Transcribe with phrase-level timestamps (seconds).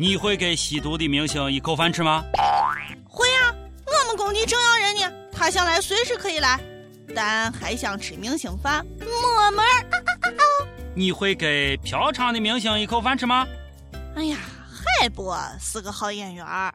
[0.00, 2.22] 你会给吸毒的明星一口饭吃吗？
[3.04, 3.52] 会啊，
[3.84, 6.60] 我们工地正要人呢，他想来随时可以来，
[7.16, 9.84] 但还想吃明星饭，没门儿。
[10.94, 13.44] 你会给嫖娼的明星一口饭吃吗？
[14.14, 14.36] 哎呀，
[14.70, 16.72] 海波是个好演员儿。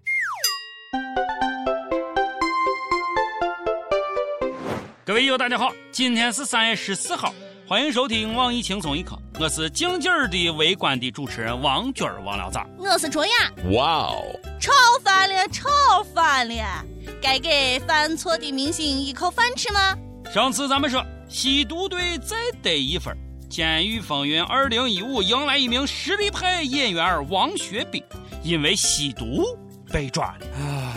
[5.06, 7.34] 各位友，大家好，今天是三月十四号，
[7.66, 12.68] 欢迎收听网易轻松一刻，我是静静儿的围观的主持人王军儿王聊咋？
[12.78, 13.34] 我是卓雅。
[13.72, 14.22] 哇哦！
[14.60, 14.72] 炒
[15.04, 16.86] 饭了，炒饭了，
[17.20, 19.98] 该给犯错的明星一口饭吃吗？
[20.32, 23.12] 上次咱们说吸毒队再得一分，
[23.48, 28.04] 《监狱风云》二零一五迎来一名实力派演员王学兵，
[28.44, 29.58] 因为吸毒
[29.92, 30.46] 被抓了。
[30.64, 30.94] 啊，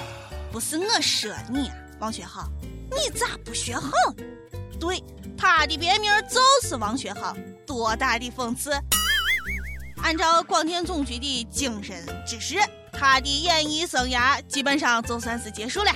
[0.53, 2.47] 不是我说你，王学浩。
[2.91, 3.91] 你咋不学好？
[4.79, 5.03] 对，
[5.39, 7.35] 他的别名就是王学好，
[7.67, 8.71] 多大的讽刺！
[10.03, 12.57] 按照广电总局的精神指示，
[12.93, 15.91] 他的演艺生涯基本上就算是结束了。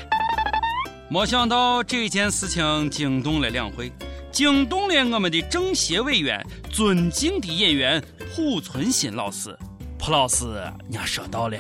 [1.09, 3.93] 没想到这件事情惊动了两会，
[4.33, 8.03] 惊动了我们的政协委员、尊敬的演员
[8.35, 9.57] 濮存昕老师。
[9.99, 10.45] 濮老师，
[10.89, 11.59] 你说到了，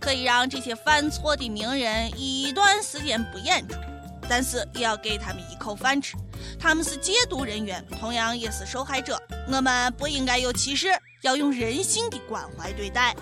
[0.00, 3.74] 可以让这些犯错的名人一段时间不演出。
[4.28, 6.16] 但是也要给他们一口饭吃，
[6.58, 9.20] 他们是戒毒人员，同样也是受害者。
[9.50, 10.88] 我们不应该有歧视，
[11.22, 13.14] 要用人性的关怀对待。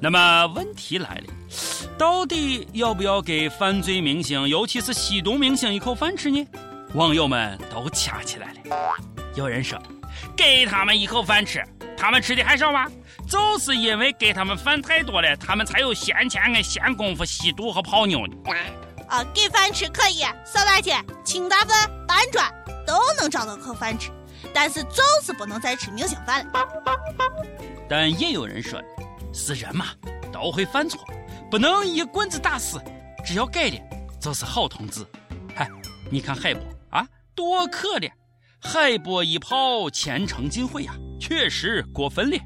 [0.00, 1.24] 那么问题来了，
[1.96, 6.46] 到底要不要给犯罪明星，尤其是吸毒明星一口饭吃呢？
[6.94, 8.94] 网友们都掐起来了。
[9.34, 9.80] 有人说，
[10.36, 11.62] 给他们一口饭吃，
[11.96, 12.86] 他们吃的还少吗？
[13.28, 18.36] 就是因为给他们饭太多了，他们才有闲钱跟闲工夫吸毒和泡妞呢。
[19.08, 21.68] 啊，给饭吃可以，扫大街、清大粪、
[22.06, 22.44] 搬砖
[22.86, 24.10] 都能找到口饭吃，
[24.52, 26.66] 但是就是不能再吃明星饭了。
[27.88, 28.80] 但也有人说，
[29.32, 29.86] 是人嘛，
[30.32, 31.00] 都会犯错，
[31.50, 32.80] 不能一棍子打死，
[33.24, 33.78] 只要改了
[34.20, 35.06] 就是好同志。
[35.54, 35.68] 嗨，
[36.10, 38.10] 你看海波啊，多可怜，
[38.60, 42.36] 海波一炮前程尽毁呀，确实过分了。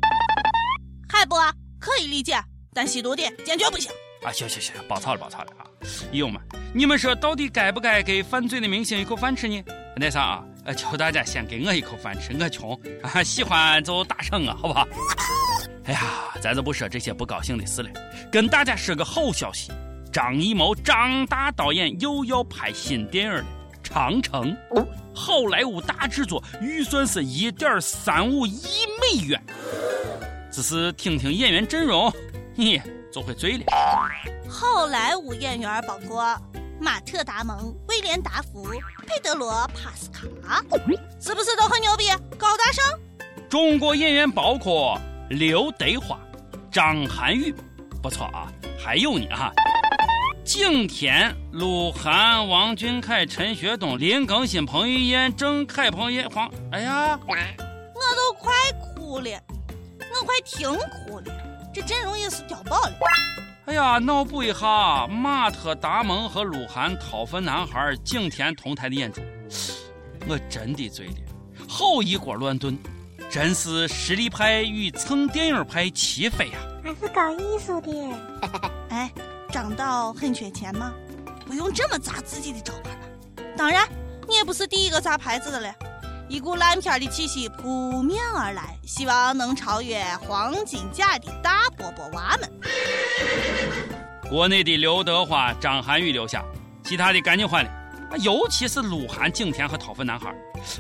[1.08, 1.40] 海波
[1.80, 2.38] 可以理解，
[2.74, 3.90] 但吸毒的坚决不行。
[4.22, 5.64] 啊，行行行，别吵了，别吵了啊！
[6.12, 6.40] 友们，
[6.74, 9.64] 你们说到底该不该给犯罪的明星一口饭吃呢？
[9.96, 14.86] 那啥啊，呃，求大家先给我一口饭吃，我穷啊，喜欢就打赏啊，好不好？
[15.84, 16.00] 哎呀，
[16.42, 17.90] 咱就不说这些不高兴的事了，
[18.30, 19.72] 跟大家说个好消息，
[20.12, 23.42] 张艺谋张大导演又要拍新电影了，
[23.82, 24.54] 《长城》，
[25.14, 28.60] 好莱坞大制作，预算是一点三五亿
[29.00, 29.42] 美元，
[30.52, 32.12] 只是听听演员阵容，
[32.54, 32.78] 你。
[33.12, 33.64] 就会醉了。
[34.48, 36.36] 好莱坞演员包括
[36.80, 38.68] 马特·达蒙、威廉·达福、
[39.06, 40.62] 佩德罗·帕斯卡，
[41.20, 42.84] 是不是都很牛逼、高大上？
[43.48, 46.18] 中国演员包括刘德华、
[46.70, 47.54] 张涵予，
[48.02, 48.46] 不错啊。
[48.82, 49.52] 还有你哈，
[50.42, 56.50] 景甜、鹿晗、王俊凯、陈学冬、林更新、彭于晏、郑恺、彭于黄。
[56.72, 57.36] 哎呀，我
[58.16, 59.30] 都快哭了，
[59.98, 61.49] 我快听哭了。
[61.72, 62.92] 这阵容也是屌爆了！
[63.66, 69.20] 哎呀，脑补一下马特·达蒙和鹿晗、掏粪男孩景甜同台的演出，
[70.28, 71.14] 我真的醉了。
[71.68, 72.76] 好一锅乱炖，
[73.30, 76.58] 真是实力派与蹭电影派齐飞呀！
[76.82, 77.90] 还是搞艺术的。
[78.90, 79.12] 哎，
[79.52, 80.92] 张导很缺钱吗？
[81.46, 83.44] 不用这么砸自己的招牌吧？
[83.56, 83.88] 当然，
[84.28, 85.72] 你也不是第一个砸牌子的了。
[86.30, 92.48] 一股烂片的气息扑面而来，希望能超越黄金甲的大波波娃们。
[94.30, 96.44] 国内的刘德华、张涵予留下，
[96.84, 97.70] 其他的赶紧换了。
[98.20, 100.32] 尤其是鹿晗、景甜和掏粪男孩。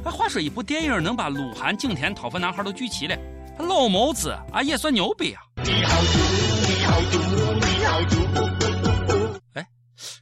[0.04, 3.16] 话说一部电影能把鹿晗、景甜、掏粪男孩都聚齐了，
[3.58, 5.42] 老谋子啊也算牛逼啊！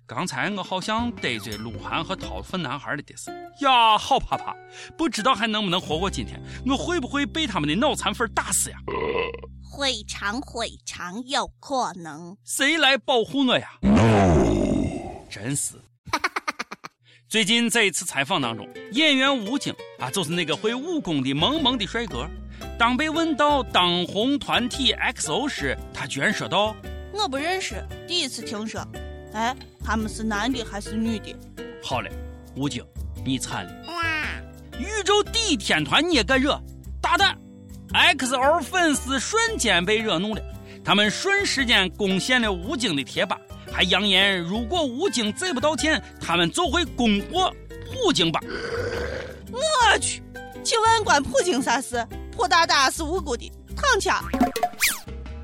[0.08, 3.30] 刚才我好像得罪鹿晗和掏粪男孩了的是
[3.60, 4.56] 呀，好怕怕，
[4.96, 8.78] 不知道还能不能活过今天，我会不会被他们的脑残粉打死呀？
[9.76, 12.34] 非常非常有可能。
[12.42, 15.74] 谁来保护我呀？No，真是。
[17.28, 22.26] 最近在一次采访当中，演员吴京啊，就是那个会武功的萌萌的帅哥，
[22.78, 26.74] 当被问到当红团体 XO 时，他居然说道
[27.12, 28.82] ：“我不认识，第一次听说。”
[29.32, 29.54] 哎，
[29.84, 31.36] 他们是男的还是女的？
[31.82, 32.10] 好嘞，
[32.56, 32.84] 吴京，
[33.24, 33.72] 你惨了！
[33.88, 34.02] 哇
[34.78, 36.60] 宇宙第一天团你也敢惹？
[37.00, 37.36] 大胆
[37.92, 40.42] ！XO 粉丝瞬间被惹怒了，
[40.84, 43.38] 他们瞬时间攻陷了吴京的贴吧，
[43.72, 47.54] 还扬言如果吴京再不道歉，他们就会攻破
[47.86, 48.40] 普京吧。
[49.50, 50.22] 我去，
[50.62, 52.06] 请问关普京啥事？
[52.30, 54.22] 普大大是无辜的，躺枪。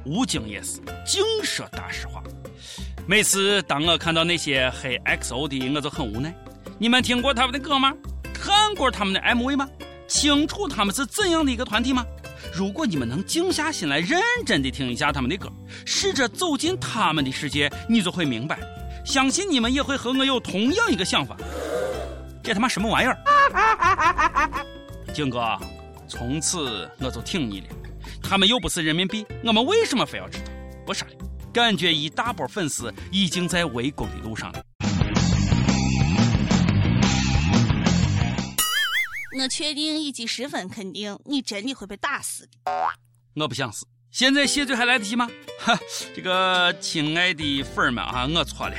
[0.05, 2.23] 吴京也是净说大实话。
[3.07, 6.35] 每次当我看到那些黑 XO 的，我就很无奈。
[6.79, 7.93] 你们听过他们的歌吗？
[8.33, 9.69] 看过他们的 MV 吗？
[10.09, 12.03] 清楚他们是怎样的一个团体吗？
[12.55, 15.53] 如果你们能静下心来，认真的听一下他们的歌，
[15.85, 18.59] 试着走进他们的世界，你就会明白。
[19.05, 21.37] 相信你们也会和我有同样一个想法。
[22.43, 23.19] 这他妈什么玩意儿？
[25.13, 25.59] 景哥，
[26.09, 27.67] 从此我就听你了。
[28.23, 30.45] 他们又不是人民币，我们为什么非要知道？
[30.87, 31.14] 不说了，
[31.55, 34.61] 感觉一大波粉丝已经在围攻的路上了。
[39.41, 42.51] 我确定以及十分肯定，你真的会被打死的。
[43.37, 43.87] 我不想死。
[44.11, 45.29] 现在谢罪还来得及吗？
[45.65, 45.79] 哈，
[46.15, 48.75] 这个亲爱的粉儿们啊，我错了。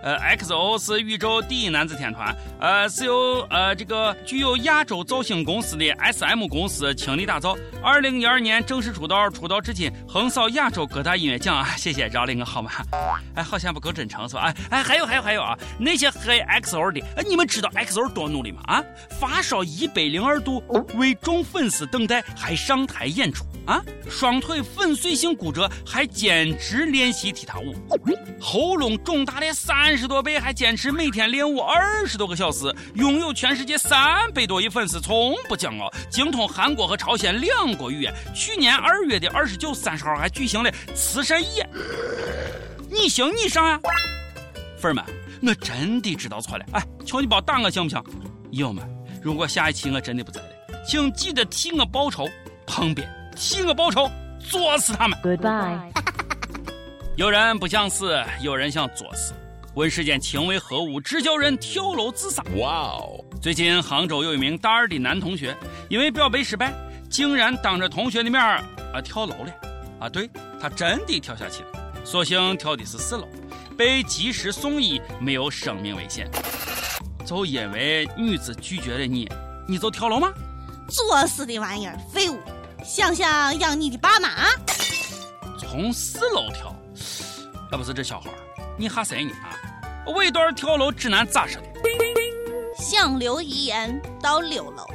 [0.00, 7.56] 呃，XO 是宇宙第一男子天团，呃，是由呃这个具有亚洲造星公司的 SM 公司倾力打造。
[7.82, 11.70] 二零一二年正式出道，出道至今横扫亚洲各大音乐奖啊！
[11.76, 12.70] 谢谢饶了我好吗？
[13.34, 14.42] 哎，好像不够真诚是吧？
[14.42, 15.58] 哎哎，还有还有还有啊！
[15.80, 18.62] 那些黑 XO 的，哎你们知道 XO 多努力吗？
[18.66, 18.84] 啊，
[19.18, 20.62] 发烧一百零二度，
[20.94, 23.44] 为众粉丝等待，还上台演出。
[23.66, 27.72] 啊，双腿粉碎性骨折，还坚持练习踢踏舞；
[28.38, 32.70] 喉咙肿大了三十多倍，还坚持每天练舞二十多个小时。
[32.92, 38.12] 拥有全世界三百多亿粉丝，从不骄傲，精通韩国和朝鲜两国语言。
[38.34, 41.66] 去年二月的二十九、三十号还举行了慈善夜，
[42.90, 43.80] 你行你上啊！
[44.78, 45.02] 粉儿们，
[45.42, 48.04] 我真的知道错了，哎，求你帮我打我行不行？
[48.50, 48.86] 友们，
[49.22, 50.48] 如果下一期我真的不在了，
[50.86, 52.28] 请记得替我报仇，
[52.66, 53.08] 旁边。
[53.34, 56.09] 替我报仇，作死他们！Goodbye。
[57.16, 59.34] 有人不想死，有人想作死。
[59.74, 62.42] 问世间情为何物，只叫人跳楼自杀。
[62.56, 63.24] 哇哦！
[63.42, 65.56] 最近杭州有一名大二的男同学，
[65.88, 66.72] 因为表白失败，
[67.10, 69.52] 竟然当着同学的面啊跳楼了。
[70.00, 70.30] 啊，对
[70.60, 71.68] 他真的跳下去了，
[72.04, 73.28] 所幸跳的是四楼，
[73.76, 76.28] 被及时送医，没有生命危险。
[77.26, 79.28] 就因为女子拒绝了你，
[79.68, 80.32] 你就跳楼吗？
[80.88, 82.38] 作死的玩意儿，废物！
[82.82, 84.46] 想想养你的爸妈，
[85.58, 86.74] 从四楼跳，
[87.70, 88.30] 啊不是这小孩
[88.76, 89.54] 你吓谁呢啊？
[90.14, 91.68] 尾段跳楼指南咋说的？
[92.76, 94.86] 想留遗言到六楼，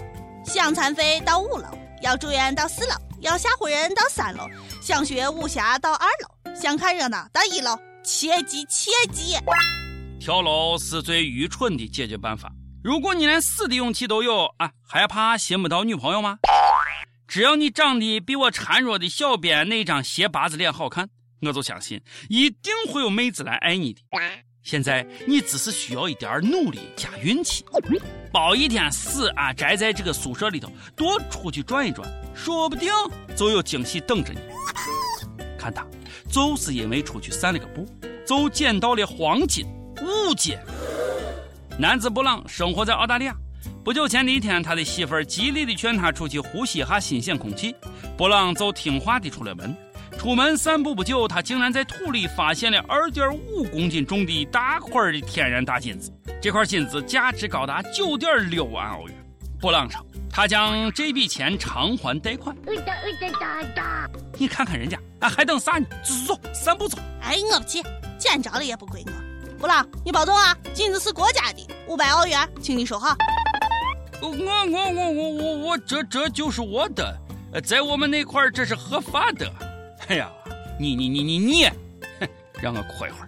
[0.44, 1.68] 想残废到五楼，
[2.02, 4.46] 要住院到四楼，要吓唬人到三楼，
[4.82, 7.78] 想学武侠到二楼，想看热闹到一楼。
[8.04, 9.36] 切记切记！
[10.20, 12.52] 跳楼是最愚蠢的解决办法。
[12.84, 16.38] 如果你连死的勇气都有啊，还怕寻不到女朋友吗？
[17.28, 21.10] 只要你长得比我孱弱的小编那张斜八字脸好看，
[21.42, 24.02] 我就相信一定会有妹子来爱你的。
[24.64, 27.64] 现在你只是需要一点努力加运气，
[28.32, 32.90] 包一天死啊，宅在这个宿舍里头，多出去转一转，说不定
[33.36, 34.40] 就有惊喜等着你。
[35.56, 35.86] 看他，
[36.32, 37.88] 就是因为出去散了个步，
[38.26, 39.68] 就捡到了黄金
[40.02, 40.58] 五斤。
[41.78, 43.36] 男子布朗生活在澳大利亚。
[43.84, 47.76] 不久前的一天，他的媳妇儿极力的劝他出去呼吸一下新鲜空气，
[48.18, 49.78] 布朗就听话的出了门。
[50.18, 56.12] 出门散步不久，他竟然在土里发现了二点五公斤重的大块的天然大金子。
[56.42, 59.16] 这块金子价值高达九点六万欧元。
[59.62, 62.56] 布朗称，他将这笔钱偿还贷款。
[64.38, 65.86] 你看看人家，啊，还等啥呢？
[66.04, 66.98] 走走走，散步走。
[67.22, 67.84] 哎，我不去，
[68.18, 69.12] 捡着了也不归我。
[69.60, 70.58] 布朗，你保重啊！
[70.74, 73.16] 金子是国家的，五百澳元，请你收好。
[74.22, 77.16] 我我我我我我这这就是我的，
[77.64, 79.52] 在我们那块儿这是合法的。
[80.08, 80.30] 哎呀，
[80.80, 81.68] 你你你你你，
[82.62, 83.28] 让我哭一会儿。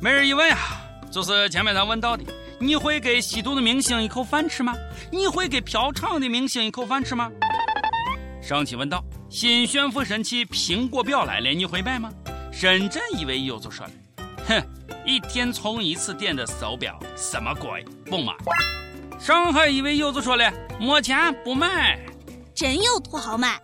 [0.00, 2.22] 每日一问啊，就是前面咱问到的，
[2.58, 4.74] 你会给吸毒的明星一口饭吃吗？
[5.10, 7.30] 你会给嫖娼的明星一口饭吃吗？
[8.42, 12.12] 上期问到，新炫富神器苹果表来了，你会买吗？
[12.52, 13.92] 深圳一位友就说了，
[14.46, 14.62] 哼，
[15.06, 17.82] 一天充一次电的手表，什么鬼？
[18.04, 18.34] 不买。
[19.18, 21.98] 上海一位友子说了：“没钱不买。”
[22.54, 23.58] 真有土豪买。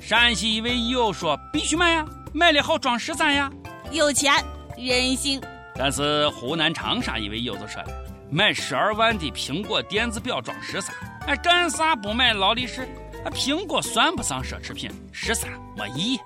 [0.00, 3.50] 陕西一位友说：“必须买呀，买了好装十三呀。”
[3.90, 4.32] 有钱
[4.76, 5.40] 任性。
[5.74, 7.88] 但是湖南长沙一位友就说了
[8.30, 10.94] ：“买十二万的苹果电子表装十三，
[11.26, 12.82] 哎，干啥不买劳力士？
[13.24, 16.20] 啊，苹果算不上奢侈品，十三没意义。”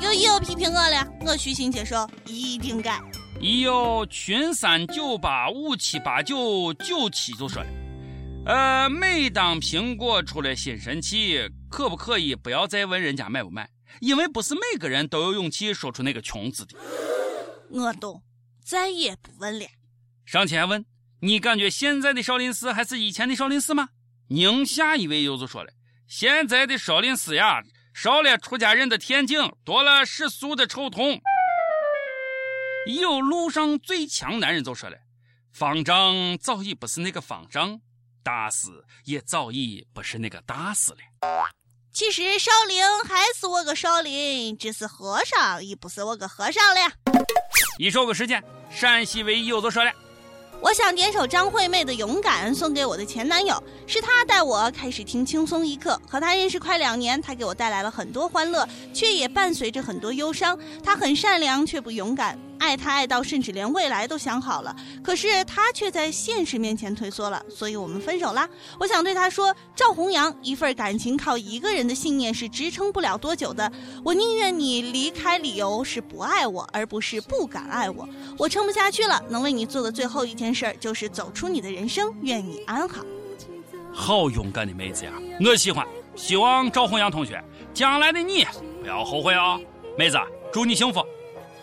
[0.00, 3.00] 有友批评我了，我虚心接受，一定改。
[3.40, 7.68] 已有群三九八五七八九九七就说了，
[8.46, 11.38] 呃，每当苹果出了新神器，
[11.76, 13.68] 可不可以不要再问人家买不买？
[14.00, 16.74] 因为不是每个人都有勇气说出那个穷字的。
[17.68, 18.22] 我懂，
[18.64, 19.66] 再也不问了。
[20.24, 20.82] 上前问
[21.20, 23.90] 你感觉现在的少林寺还是以前的少林寺吗？
[24.28, 25.70] 宁夏一位友就说了，
[26.08, 31.20] 现在的少林寺呀，少了出家人的恬静，多了世俗的臭痛。
[32.86, 34.96] 有路上最强男人就说了
[35.52, 37.78] ：“方丈早已不是那个方丈，
[38.22, 38.68] 大师
[39.04, 40.98] 也早已不是那个大师了。”
[41.96, 46.92] 其实少林还是我个少林，只是和尚已不是我个和尚了。
[47.78, 49.90] 一首歌时间，陕西唯一有座说了。
[50.60, 55.98] 我想点首张惠妹的《勇敢》送给我的前男友，是他带我开始听轻松一刻。
[56.06, 60.58] 和他认识快两年，他给我带来了很多欢乐，却也伴随着很多忧伤。
[60.84, 62.38] 他很善良，却不勇敢。
[62.58, 68.48] 爱他爱到甚至连未来都想好了，可是他却在现实面前退缩了，所以我们分手啦。
[68.78, 73.70] 我想对他说：赵红阳，一份感情靠一个人的信念是支撑不了多久的。
[74.04, 78.08] 我宁愿你离开，理由是不爱我，而不是不敢爱我。
[78.38, 83.04] 我撑不下去了，能为你做的最后一件事就是走出你的人生，愿你安好。
[83.92, 85.86] 好勇敢的妹子呀，我喜欢。
[86.14, 87.42] 希望赵红阳同学
[87.74, 88.42] 将来的你
[88.80, 89.60] 不要后悔哦，
[89.98, 90.16] 妹子，
[90.50, 91.04] 祝你幸福。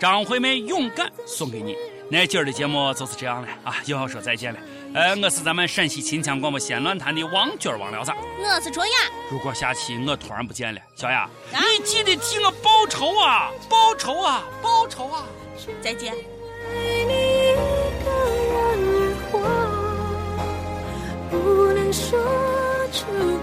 [0.04, 1.78] 张惠妹勇敢送给你，
[2.10, 4.60] 那今儿的节目就是这样了啊，又要说再见了。
[4.94, 8.92] 呃，我是咱们陕西秦腔广播西安论坛的王军王聊子，我是卓雅。
[9.32, 15.26] 如果下期我突然不见了，小雅，你记得替我报仇啊，报仇啊，报仇啊！
[15.82, 16.14] 再见。
[21.32, 21.38] 不
[21.72, 22.20] 能说
[22.92, 23.06] 出
[23.38, 23.43] 口。